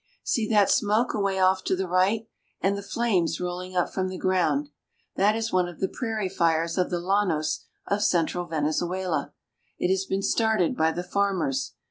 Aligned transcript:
% 0.23 0.27
See 0.27 0.49
that 0.49 0.71
smoke 0.71 1.13
away 1.13 1.37
off 1.39 1.63
to 1.63 1.75
the 1.75 1.87
right, 1.87 2.25
and 2.59 2.75
the 2.75 2.81
flames 2.81 3.39
rolling 3.39 3.75
up 3.75 3.93
from 3.93 4.07
the 4.07 4.17
ground. 4.17 4.69
That 5.15 5.35
is 5.35 5.53
one 5.53 5.67
of 5.67 5.79
the 5.79 5.87
prairie 5.87 6.27
fires 6.27 6.75
of 6.75 6.89
the 6.89 6.99
llanos 6.99 7.65
of 7.85 8.01
central 8.01 8.47
Venezuela. 8.47 9.31
It 9.77 9.91
has 9.91 10.05
been 10.05 10.23
started 10.23 10.75
by 10.75 10.91
the 10.91 11.03
farmers. 11.03 11.73